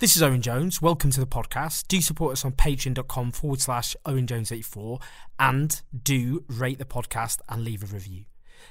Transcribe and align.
This 0.00 0.14
is 0.14 0.22
Owen 0.22 0.42
Jones. 0.42 0.80
Welcome 0.80 1.10
to 1.10 1.18
the 1.18 1.26
podcast. 1.26 1.88
Do 1.88 2.00
support 2.00 2.34
us 2.34 2.44
on 2.44 2.52
patreon.com 2.52 3.32
forward 3.32 3.60
slash 3.60 3.96
Owen 4.06 4.28
Jones84 4.28 5.02
and 5.40 5.82
do 6.04 6.44
rate 6.46 6.78
the 6.78 6.84
podcast 6.84 7.40
and 7.48 7.64
leave 7.64 7.82
a 7.82 7.86
review. 7.86 8.26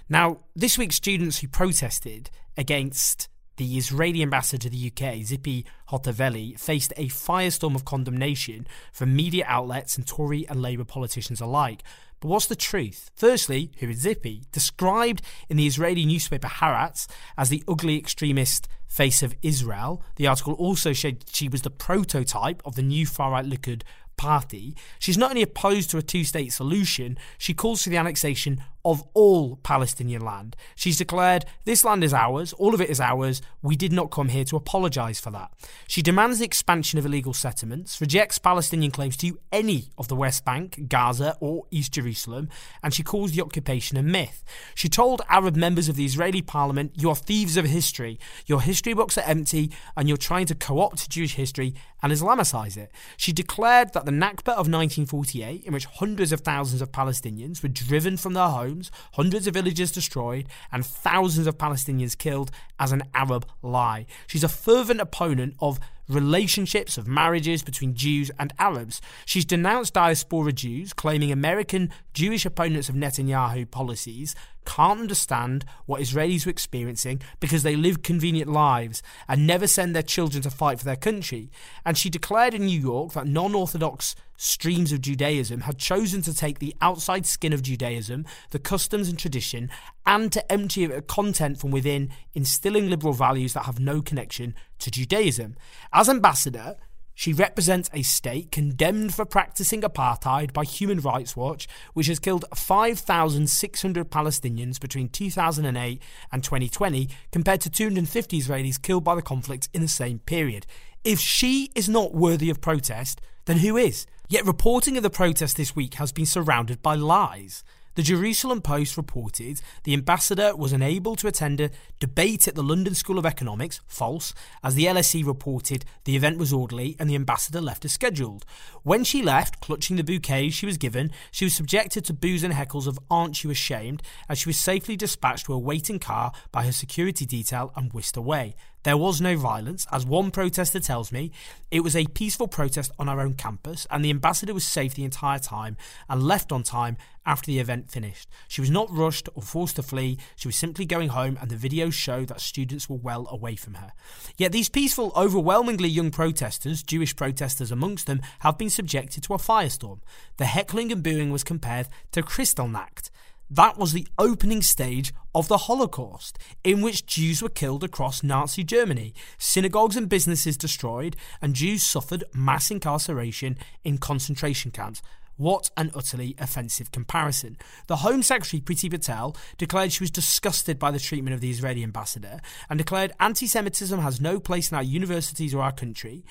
Now, 0.08 0.38
this 0.56 0.78
week, 0.78 0.94
students 0.94 1.40
who 1.40 1.50
protested 1.50 2.30
against 2.56 3.28
the 3.58 3.78
Israeli 3.78 4.22
ambassador 4.22 4.62
to 4.64 4.70
the 4.70 4.88
UK, 4.88 5.16
Tzipi 5.16 5.66
Hotovely, 5.90 6.58
faced 6.60 6.94
a 6.96 7.08
firestorm 7.10 7.76
of 7.76 7.86
condemnation 7.86 8.68
from 8.92 9.16
media 9.16 9.46
outlets 9.48 9.98
and 9.98 10.08
Tory 10.08 10.48
and 10.48 10.62
Labour 10.62 10.86
politicians 10.86 11.42
alike. 11.42 11.84
But 12.20 12.30
what's 12.30 12.46
the 12.48 12.56
truth? 12.56 13.12
Firstly, 13.16 13.72
who 13.80 13.90
is 13.90 14.04
Tzipi? 14.04 14.50
Described 14.52 15.22
in 15.50 15.58
the 15.58 15.68
Israeli 15.68 16.06
newspaper 16.06 16.48
Haaretz 16.48 17.08
as 17.38 17.50
the 17.50 17.64
ugly 17.68 17.98
extremist 17.98 18.68
face 18.88 19.22
of 19.22 19.36
Israel, 19.42 20.02
the 20.16 20.28
article 20.28 20.54
also 20.54 20.94
said 20.94 21.26
she 21.32 21.50
was 21.50 21.62
the 21.62 21.70
prototype 21.70 22.62
of 22.66 22.76
the 22.76 22.82
new 22.82 23.06
far 23.06 23.32
right 23.32 23.46
Likud 23.46 23.84
party. 24.18 24.76
She's 25.00 25.18
not 25.18 25.32
only 25.32 25.44
opposed 25.44 25.92
to 25.92 25.98
a 25.98 26.02
two 26.02 26.24
state 26.24 26.52
solution, 26.52 27.18
she 27.38 27.54
calls 27.54 27.84
for 27.84 27.90
the 27.90 27.98
annexation 27.98 28.64
of 28.88 29.04
all 29.14 29.58
Palestinian 29.58 30.22
land. 30.22 30.56
She's 30.74 30.98
declared, 30.98 31.44
This 31.66 31.84
land 31.84 32.06
is 32.06 32.14
ours, 32.14 32.54
all 32.54 32.74
of 32.74 32.80
it 32.80 32.90
is 32.90 33.02
ours, 33.02 33.42
we 33.62 33.76
did 33.76 33.92
not 33.92 34.12
come 34.12 34.30
here 34.30 34.46
to 34.46 34.56
apologise 34.56 35.20
for 35.20 35.30
that. 35.32 35.52
She 35.90 36.02
demands 36.02 36.40
the 36.40 36.46
expansion 36.46 36.98
of 36.98 37.06
illegal 37.06 37.34
settlements, 37.34 38.00
rejects 38.00 38.40
Palestinian 38.40 38.92
claims 38.92 39.18
to 39.18 39.38
any 39.52 39.90
of 39.98 40.08
the 40.08 40.16
West 40.16 40.46
Bank, 40.46 40.88
Gaza, 40.88 41.36
or 41.42 41.66
East 41.70 41.92
Jerusalem, 41.92 42.48
and 42.82 42.94
she 42.94 43.04
calls 43.04 43.34
the 43.34 43.42
occupation 43.42 43.98
a 43.98 44.04
myth. 44.04 44.46
She 44.74 44.88
told 44.88 45.22
Arab 45.28 45.58
members 45.58 45.90
of 45.90 45.98
the 45.98 46.06
Israeli 46.06 46.42
parliament, 46.42 46.94
You 46.96 47.10
are 47.10 47.16
thieves 47.16 47.58
of 47.58 47.66
history, 47.66 48.18
your 48.46 48.62
history 48.62 48.94
books 48.94 49.18
are 49.18 49.26
empty, 49.28 49.70
and 49.98 50.08
you're 50.08 50.16
trying 50.16 50.46
to 50.46 50.56
co 50.56 50.80
opt 50.80 51.10
Jewish 51.10 51.36
history 51.36 51.76
and 52.02 52.14
Islamicize 52.14 52.78
it. 52.78 52.92
She 53.18 53.34
declared 53.34 53.92
that 53.94 54.06
the 54.06 54.12
Nakba 54.12 54.54
of 54.54 54.70
1948, 54.70 55.66
in 55.66 55.74
which 55.74 55.86
hundreds 55.86 56.32
of 56.32 56.42
thousands 56.42 56.82
of 56.82 56.92
Palestinians 56.92 57.62
were 57.62 57.70
driven 57.70 58.16
from 58.16 58.34
their 58.34 58.48
homes, 58.48 58.77
homes, 58.78 58.92
hundreds 59.14 59.48
of 59.48 59.54
villages 59.54 59.92
destroyed, 59.92 60.48
and 60.72 60.86
thousands 60.86 61.48
of 61.48 61.58
Palestinians 61.58 62.18
killed 62.18 62.52
as 62.80 62.92
an 62.92 63.04
Arab 63.14 63.46
lie. 63.62 64.06
She's 64.28 64.44
a 64.44 64.50
fervent 64.50 65.02
opponent 65.02 65.56
of 65.60 65.80
relationships, 66.08 66.98
of 66.98 67.08
marriages 67.08 67.64
between 67.64 67.94
Jews 67.94 68.32
and 68.40 68.54
Arabs. 68.58 69.02
She's 69.26 69.46
denounced 69.46 69.94
diaspora 69.94 70.54
Jews, 70.54 70.94
claiming 70.94 71.32
American 71.32 71.92
Jewish 72.14 72.46
opponents 72.46 72.88
of 72.88 72.96
Netanyahu 72.96 73.70
policies 73.70 74.36
can't 74.68 75.00
understand 75.00 75.64
what 75.86 76.02
Israelis 76.02 76.46
were 76.46 76.52
experiencing 76.52 77.22
because 77.40 77.64
they 77.64 77.76
live 77.76 78.04
convenient 78.04 78.52
lives 78.52 79.02
and 79.28 79.48
never 79.48 79.66
send 79.66 79.96
their 79.96 80.04
children 80.04 80.44
to 80.44 80.52
fight 80.52 80.78
for 80.78 80.86
their 80.86 80.98
country. 80.98 81.50
And 81.86 81.98
she 81.98 82.10
declared 82.10 82.54
in 82.54 82.66
New 82.66 82.80
York 82.80 83.14
that 83.14 83.26
non 83.26 83.56
Orthodox 83.56 84.16
streams 84.36 84.92
of 84.92 85.02
Judaism 85.02 85.62
had 85.62 85.80
chosen 85.80 86.22
to 86.22 86.34
take 86.34 86.60
the 86.60 86.76
outside 86.82 87.26
skin 87.26 87.54
of 87.54 87.64
Judaism, 87.64 88.26
the 88.52 88.60
customs 88.60 89.10
and 89.10 89.18
tradition, 89.18 89.70
and 90.06 90.32
to 90.34 90.52
empty 90.52 90.84
it 90.84 90.92
of 90.92 91.08
content 91.08 91.60
from 91.60 91.72
within, 91.72 92.12
instilling 92.34 92.90
liberal 92.90 93.14
values 93.14 93.54
that 93.54 93.66
have 93.66 93.80
no 93.80 94.02
connection 94.02 94.54
to 94.80 94.92
Judaism. 94.92 95.56
As 95.94 96.10
ambassador, 96.10 96.76
she 97.18 97.34
represents 97.34 97.90
a 97.94 98.04
state 98.04 98.52
condemned 98.52 99.12
for 99.12 99.26
practicing 99.26 99.82
apartheid 99.82 100.54
by 100.54 100.64
Human 100.64 101.00
Rights 101.00 101.36
Watch, 101.36 101.68
which 101.96 102.06
has 102.06 102.20
killed 102.20 102.46
5,600 102.56 104.12
Palestinians 104.12 104.80
between 104.80 105.10
2008 105.10 106.00
and 106.32 106.44
2020, 106.44 107.10
compared 107.32 107.62
to 107.62 107.72
250 107.72 108.40
Israelis 108.40 108.80
killed 108.80 109.04
by 109.04 109.16
the 109.16 109.24
conflict 109.24 109.68
in 109.74 109.82
the 109.82 109.88
same 109.88 110.20
period. 110.20 110.68
If 111.04 111.20
she 111.20 111.72
is 111.74 111.90
not 111.90 112.14
worthy 112.14 112.52
of 112.52 112.62
protest, 112.62 113.20
then 113.46 113.58
who 113.58 113.78
is? 113.78 114.06
Yet 114.30 114.46
reporting 114.46 114.96
of 114.96 115.02
the 115.02 115.10
protest 115.10 115.58
this 115.58 115.76
week 115.76 115.96
has 115.96 116.12
been 116.12 116.28
surrounded 116.28 116.84
by 116.84 116.94
lies. 116.94 117.64
The 117.98 118.04
Jerusalem 118.04 118.62
Post 118.62 118.96
reported 118.96 119.60
the 119.84 119.94
ambassador 119.94 120.56
was 120.56 120.72
unable 120.72 121.16
to 121.16 121.28
attend 121.28 121.60
a 121.60 121.72
debate 122.00 122.48
at 122.48 122.54
the 122.54 122.62
London 122.62 122.94
School 122.94 123.18
of 123.18 123.26
Economics, 123.26 123.82
false, 123.88 124.36
as 124.64 124.76
the 124.76 124.86
LSE 124.86 125.26
reported 125.26 125.84
the 126.04 126.16
event 126.16 126.38
was 126.38 126.54
orderly 126.54 126.96
and 127.00 127.10
the 127.10 127.16
ambassador 127.16 127.60
left 127.60 127.86
as 127.86 127.94
scheduled. 127.94 128.46
When 128.84 129.04
she 129.04 129.24
left, 129.24 129.62
clutching 129.62 129.96
the 129.96 130.04
bouquet 130.04 130.52
she 130.52 130.68
was 130.68 130.78
given, 130.78 131.10
she 131.32 131.46
was 131.46 131.56
subjected 131.56 132.06
to 132.06 132.14
boos 132.14 132.44
and 132.44 132.54
heckles 132.54 132.86
of 132.86 133.00
aren't 133.10 133.44
you 133.44 133.50
ashamed, 133.50 134.04
as 134.30 134.38
she 134.38 134.50
was 134.50 134.58
safely 134.58 134.96
dispatched 134.96 135.48
to 135.48 135.54
a 135.54 135.58
waiting 135.58 135.98
car 135.98 136.34
by 136.52 136.66
her 136.66 136.72
security 136.72 137.26
detail 137.26 137.74
and 137.76 137.94
whisked 137.94 138.16
away. 138.16 138.54
There 138.84 138.98
was 138.98 139.20
no 139.20 139.36
violence. 139.36 139.86
As 139.92 140.06
one 140.06 140.32
protester 140.32 140.80
tells 140.80 141.12
me, 141.12 141.32
it 141.72 141.82
was 141.82 141.96
a 141.96 142.06
peaceful 142.06 142.48
protest 142.48 142.92
on 142.98 143.10
our 143.10 143.20
own 143.20 143.34
campus, 143.34 143.86
and 143.92 144.04
the 144.04 144.10
ambassador 144.10 144.54
was 144.54 144.66
safe 144.66 144.94
the 144.94 145.04
entire 145.04 145.40
time 145.40 145.76
and 146.08 146.24
left 146.24 146.52
on 146.52 146.64
time 146.64 146.96
after 147.26 147.48
the 147.48 147.60
event 147.60 147.92
finished. 147.92 148.30
She 148.48 148.62
was 148.62 148.70
not 148.70 148.90
rushed 148.90 149.28
or 149.36 149.42
forced 149.42 149.76
to 149.76 149.84
flee, 149.84 150.18
she 150.38 150.48
was 150.48 150.56
simply 150.56 150.86
going 150.86 151.10
home, 151.10 151.38
and 151.42 151.52
the 151.52 151.70
videos 151.70 151.94
show 151.94 152.24
that 152.26 152.40
students 152.40 152.88
were 152.90 152.96
well 152.96 153.28
away 153.30 153.58
from 153.58 153.74
her. 153.74 153.92
Yet 154.38 154.54
these 154.54 154.70
peaceful, 154.70 155.12
overwhelmingly 155.16 155.90
young 155.90 156.10
protesters, 156.10 156.84
Jewish 156.84 157.16
protesters 157.16 157.72
amongst 157.72 158.08
them, 158.08 158.22
have 158.40 158.58
been 158.58 158.70
subjected 158.70 159.24
to 159.24 159.34
a 159.34 159.38
firestorm. 159.38 160.00
The 160.38 160.46
heckling 160.46 160.92
and 160.94 161.04
booing 161.04 161.32
was 161.32 161.44
compared 161.44 161.90
to 162.14 162.22
Kristallnacht. 162.22 163.10
That 163.50 163.78
was 163.78 163.94
the 163.94 164.08
opening 164.20 164.62
stage 164.62 165.14
of 165.34 165.48
the 165.48 165.58
Holocaust, 165.58 166.38
in 166.66 166.82
which 166.82 167.06
Jews 167.06 167.42
were 167.42 167.48
killed 167.48 167.84
across 167.84 168.22
Nazi 168.22 168.64
Germany, 168.64 169.14
synagogues 169.38 169.96
and 169.96 170.10
businesses 170.10 170.58
destroyed, 170.58 171.16
and 171.42 171.54
Jews 171.54 171.84
suffered 171.84 172.26
mass 172.34 172.72
incarceration 172.72 173.58
in 173.86 174.00
concentration 174.00 174.72
camps. 174.72 175.02
What 175.38 175.70
an 175.78 175.92
utterly 175.94 176.36
offensive 176.40 176.92
comparison. 176.92 177.58
The 177.86 177.98
Home 177.98 178.24
Secretary 178.24 178.60
Priti 178.60 178.90
Patel 178.90 179.38
declared 179.58 179.94
she 179.94 180.04
was 180.04 180.12
disgusted 180.12 180.78
by 180.80 180.92
the 180.92 181.00
treatment 181.00 181.36
of 181.36 181.42
the 181.42 181.52
Israeli 181.52 181.84
ambassador 181.84 182.42
and 182.70 182.78
declared 182.78 183.14
anti 183.20 183.46
Semitism 183.46 184.00
has 184.00 184.20
no 184.20 184.40
place 184.40 184.72
in 184.72 184.78
our 184.78 184.84
universities 184.84 185.54
or 185.54 185.62
our 185.62 185.72
country 185.72 186.26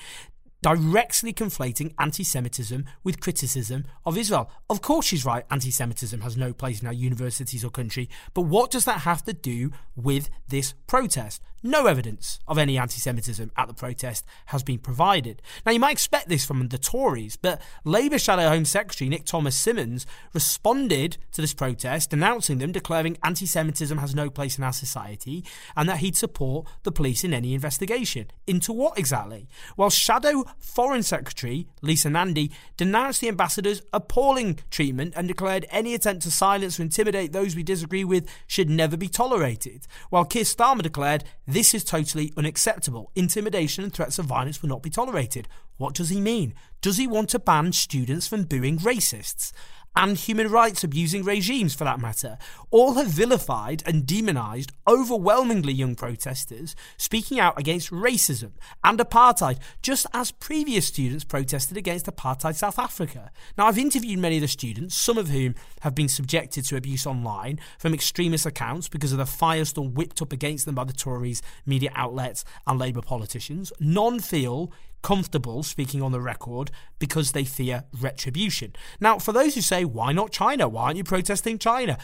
directly 0.61 1.33
conflating 1.33 1.93
anti 1.99 2.23
Semitism 2.23 2.85
with 3.03 3.21
criticism 3.21 3.85
of 4.05 4.17
Israel. 4.17 4.49
Of 4.69 4.81
course, 4.81 5.05
she's 5.05 5.25
right, 5.25 5.45
anti 5.51 5.71
Semitism 5.71 6.21
has 6.21 6.37
no 6.37 6.53
place 6.53 6.81
in 6.81 6.87
our 6.87 6.93
universities 6.93 7.63
or 7.63 7.69
country, 7.69 8.09
but 8.33 8.41
what 8.41 8.71
does 8.71 8.85
that 8.85 9.01
have 9.01 9.23
to 9.25 9.33
do 9.33 9.71
with 9.95 10.29
this 10.47 10.73
protest? 10.87 11.41
No 11.63 11.87
evidence 11.87 12.39
of 12.47 12.57
any 12.57 12.77
anti 12.77 12.99
Semitism 12.99 13.51
at 13.57 13.67
the 13.67 13.73
protest 13.73 14.25
has 14.47 14.63
been 14.63 14.77
provided. 14.77 15.41
Now, 15.65 15.71
you 15.71 15.79
might 15.79 15.91
expect 15.91 16.29
this 16.29 16.45
from 16.45 16.67
the 16.67 16.77
Tories, 16.77 17.35
but 17.35 17.61
Labour 17.83 18.19
Shadow 18.19 18.47
Home 18.47 18.65
Secretary 18.65 19.09
Nick 19.09 19.25
Thomas 19.25 19.55
Symonds 19.55 20.05
responded 20.33 21.17
to 21.31 21.41
this 21.41 21.53
protest, 21.53 22.11
denouncing 22.11 22.59
them, 22.59 22.71
declaring 22.71 23.17
anti 23.23 23.45
Semitism 23.45 23.97
has 23.97 24.13
no 24.13 24.29
place 24.29 24.57
in 24.57 24.63
our 24.63 24.73
society, 24.73 25.43
and 25.75 25.89
that 25.89 25.97
he'd 25.97 26.15
support 26.15 26.67
the 26.83 26.91
police 26.91 27.23
in 27.23 27.33
any 27.33 27.53
investigation. 27.53 28.27
Into 28.45 28.71
what 28.71 28.97
exactly? 28.97 29.47
While 29.75 29.89
Shadow 29.89 30.45
Foreign 30.59 31.03
Secretary 31.03 31.67
Lisa 31.81 32.09
Nandy 32.09 32.51
denounced 32.75 33.21
the 33.21 33.27
ambassador's 33.27 33.81
appalling 33.93 34.59
treatment 34.69 35.13
and 35.15 35.27
declared 35.27 35.65
any 35.69 35.93
attempt 35.93 36.23
to 36.23 36.31
silence 36.31 36.79
or 36.79 36.83
intimidate 36.83 37.31
those 37.31 37.55
we 37.55 37.63
disagree 37.63 38.03
with 38.03 38.27
should 38.47 38.69
never 38.69 38.97
be 38.97 39.07
tolerated, 39.07 39.87
while 40.09 40.25
Keir 40.25 40.43
Starmer 40.43 40.81
declared 40.81 41.23
this 41.47 41.73
is 41.73 41.83
totally 41.83 42.33
unacceptable. 42.37 43.11
Intimidation 43.15 43.83
and 43.83 43.93
threats 43.93 44.19
of 44.19 44.25
violence 44.25 44.61
will 44.61 44.69
not 44.69 44.83
be 44.83 44.89
tolerated. 44.89 45.47
What 45.77 45.93
does 45.93 46.09
he 46.09 46.19
mean? 46.19 46.53
Does 46.81 46.97
he 46.97 47.07
want 47.07 47.29
to 47.29 47.39
ban 47.39 47.71
students 47.71 48.27
from 48.27 48.43
booing 48.43 48.79
racists? 48.79 49.51
And 49.95 50.17
human 50.17 50.49
rights 50.49 50.83
abusing 50.83 51.23
regimes 51.23 51.73
for 51.73 51.83
that 51.83 51.99
matter, 51.99 52.37
all 52.69 52.93
have 52.95 53.07
vilified 53.07 53.81
and 53.85 54.05
demonised 54.05 54.71
overwhelmingly 54.87 55.73
young 55.73 55.95
protesters 55.95 56.75
speaking 56.97 57.39
out 57.39 57.59
against 57.59 57.91
racism 57.91 58.51
and 58.83 58.99
apartheid, 58.99 59.57
just 59.81 60.05
as 60.13 60.31
previous 60.31 60.87
students 60.87 61.23
protested 61.23 61.77
against 61.77 62.05
apartheid 62.05 62.55
South 62.55 62.77
Africa. 62.77 63.31
Now, 63.57 63.67
I've 63.67 63.77
interviewed 63.77 64.19
many 64.19 64.37
of 64.37 64.41
the 64.41 64.47
students, 64.47 64.95
some 64.95 65.17
of 65.17 65.29
whom 65.29 65.55
have 65.81 65.95
been 65.95 66.09
subjected 66.09 66.65
to 66.65 66.77
abuse 66.77 67.05
online 67.07 67.59
from 67.79 67.93
extremist 67.93 68.45
accounts 68.45 68.87
because 68.87 69.11
of 69.11 69.17
the 69.17 69.23
firestorm 69.23 69.93
whipped 69.93 70.21
up 70.21 70.31
against 70.31 70.65
them 70.65 70.75
by 70.75 70.83
the 70.83 70.93
Tories, 70.93 71.41
media 71.65 71.91
outlets, 71.95 72.45
and 72.67 72.79
Labour 72.79 73.01
politicians. 73.01 73.73
None 73.79 74.19
feel 74.19 74.71
comfortable 75.01 75.63
speaking 75.63 76.01
on 76.01 76.11
the 76.11 76.21
record 76.21 76.71
because 76.99 77.31
they 77.31 77.43
fear 77.43 77.83
retribution. 77.99 78.73
Now, 78.99 79.19
for 79.19 79.31
those 79.31 79.55
who 79.55 79.61
say, 79.61 79.85
why 79.85 80.11
not 80.13 80.31
China? 80.31 80.67
Why 80.67 80.85
aren't 80.85 80.97
you 80.97 81.03
protesting 81.03 81.59
China? 81.59 81.97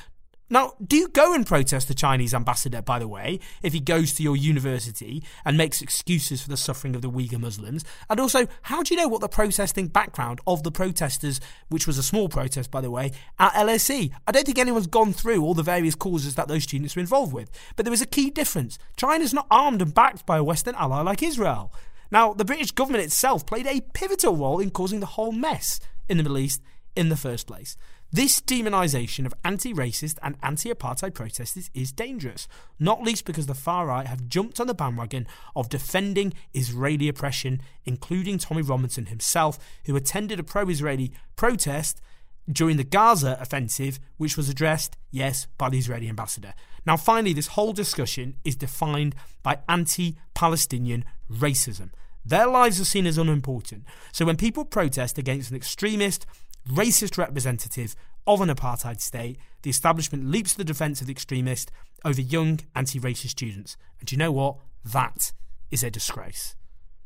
Now, 0.50 0.74
do 0.86 0.98
you 0.98 1.07
go 1.07 1.34
and 1.34 1.48
protest 1.48 1.88
the 1.88 1.95
Chinese 1.95 2.34
ambassador, 2.34 2.81
by 2.84 3.00
the 3.00 3.07
way, 3.07 3.40
if 3.63 3.74
he 3.74 3.80
goes 3.80 4.13
to 4.13 4.24
your 4.24 4.36
university 4.36 5.24
and 5.45 5.57
makes 5.57 5.81
excuses 5.81 6.44
for 6.44 6.50
the 6.50 6.57
suffering 6.57 6.95
of 6.95 7.01
the 7.01 7.10
Uyghur 7.10 7.40
Muslims? 7.40 7.84
And 8.07 8.19
also, 8.19 8.45
how 8.63 8.84
do 8.84 8.94
you 8.94 9.01
know 9.01 9.07
what 9.07 9.22
the 9.22 9.30
protesting 9.30 9.88
background 9.88 10.42
of 10.45 10.62
the 10.62 10.72
protesters, 10.72 11.40
which 11.69 11.88
was 11.88 11.98
a 11.98 12.04
small 12.04 12.30
protest, 12.30 12.69
by 12.69 12.81
the 12.81 12.92
way, 12.92 13.13
at 13.40 13.54
LSE? 13.54 14.12
I 14.28 14.31
don't 14.31 14.45
think 14.45 14.60
anyone's 14.60 14.86
gone 14.86 15.12
through 15.12 15.42
all 15.42 15.56
the 15.56 15.63
various 15.63 15.95
causes 15.95 16.36
that 16.36 16.50
those 16.50 16.63
students 16.63 16.95
were 16.95 17.00
involved 17.00 17.34
with. 17.34 17.50
But 17.75 17.86
there 17.86 17.92
was 17.92 18.04
a 18.04 18.06
key 18.06 18.30
difference. 18.30 18.78
China's 18.95 19.34
not 19.34 19.48
armed 19.50 19.81
and 19.81 19.92
backed 19.92 20.25
by 20.25 20.38
a 20.38 20.44
Western 20.44 20.75
ally 20.75 21.01
like 21.01 21.24
Israel. 21.24 21.74
Now, 22.13 22.31
the 22.31 22.45
British 22.45 22.69
government 22.69 23.04
itself 23.04 23.44
played 23.44 23.65
a 23.65 23.81
pivotal 23.95 24.38
role 24.38 24.60
in 24.60 24.69
causing 24.69 25.00
the 25.00 25.07
whole 25.07 25.31
mess 25.31 25.80
in 26.07 26.18
the 26.18 26.24
Middle 26.24 26.38
East 26.38 26.62
in 26.95 27.10
the 27.10 27.18
first 27.18 27.48
place. 27.48 27.75
This 28.12 28.39
demonisation 28.39 29.25
of 29.25 29.33
anti 29.44 29.74
racist 29.74 30.19
and 30.21 30.36
anti 30.44 30.69
apartheid 30.69 31.15
protesters 31.15 31.71
is 31.74 31.92
dangerous, 31.92 32.48
not 32.77 33.01
least 33.01 33.25
because 33.25 33.48
the 33.48 33.56
far 33.56 33.88
right 33.88 34.06
have 34.06 34.27
jumped 34.27 34.60
on 34.60 34.68
the 34.68 34.75
bandwagon 34.75 35.25
of 35.56 35.69
defending 35.69 36.36
Israeli 36.54 37.07
oppression, 37.07 37.63
including 37.83 38.38
Tommy 38.38 38.62
Robinson 38.62 39.07
himself, 39.07 39.57
who 39.88 39.95
attended 39.95 40.39
a 40.39 40.44
pro 40.44 40.69
Israeli 40.69 41.13
protest 41.36 42.00
during 42.48 42.77
the 42.77 42.83
Gaza 42.83 43.39
offensive, 43.42 44.00
which 44.18 44.38
was 44.38 44.50
addressed, 44.50 44.98
yes, 45.09 45.48
by 45.57 45.69
the 45.69 45.80
Israeli 45.80 46.09
ambassador. 46.09 46.54
Now, 46.86 46.95
finally, 46.95 47.33
this 47.33 47.48
whole 47.48 47.74
discussion 47.74 48.36
is 48.44 48.56
defined 48.56 49.16
by 49.42 49.62
anti 49.68 50.18
Palestinian 50.36 51.06
racism. 51.31 51.89
Their 52.25 52.48
lives 52.48 52.80
are 52.80 52.86
seen 52.86 53.06
as 53.06 53.18
unimportant. 53.18 53.84
So 54.12 54.25
when 54.25 54.38
people 54.38 54.66
protest 54.66 55.18
against 55.18 55.50
an 55.52 55.58
extremist, 55.58 56.25
racist 56.70 57.18
representative 57.18 57.96
of 58.25 58.42
an 58.42 58.50
apartheid 58.50 59.02
state, 59.02 59.38
the 59.64 59.70
establishment 59.70 60.30
leaps 60.30 60.52
to 60.54 60.60
the 60.60 60.64
defence 60.64 61.02
of 61.02 61.08
the 61.08 61.12
extremist 61.12 61.72
over 62.06 62.22
young 62.22 62.60
anti 62.75 63.00
racist 63.00 63.30
students. 63.30 63.78
And 64.00 64.12
you 64.12 64.18
know 64.18 64.31
what? 64.31 64.58
That 64.86 65.34
is 65.72 65.84
a 65.84 65.92
disgrace. 65.92 66.56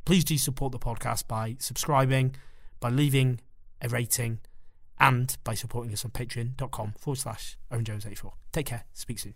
Please 0.06 0.24
do 0.24 0.38
support 0.38 0.72
the 0.72 0.80
podcast 0.80 1.28
by 1.28 1.56
subscribing, 1.60 2.36
by 2.80 2.90
leaving 2.90 3.40
a 3.81 3.90
rating, 3.90 4.40
and 5.00 5.38
by 5.44 5.54
supporting 5.54 5.94
us 5.94 6.06
on 6.06 6.12
patreon.com 6.12 6.94
forward 6.98 7.20
slash 7.20 7.58
Owen 7.72 7.86
Jones 7.86 8.06
84. 8.06 8.34
Take 8.52 8.68
care. 8.68 8.86
Speak 8.94 9.20
soon. 9.20 9.36